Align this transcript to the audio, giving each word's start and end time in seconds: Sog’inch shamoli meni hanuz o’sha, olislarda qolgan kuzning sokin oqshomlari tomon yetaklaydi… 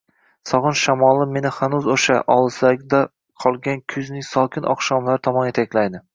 Sog’inch 0.51 0.79
shamoli 0.85 1.27
meni 1.35 1.51
hanuz 1.57 1.89
o’sha, 1.97 2.15
olislarda 2.37 3.03
qolgan 3.45 3.85
kuzning 3.95 4.27
sokin 4.33 4.69
oqshomlari 4.75 5.25
tomon 5.31 5.49
yetaklaydi… 5.53 6.05